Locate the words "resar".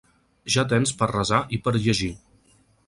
1.13-1.43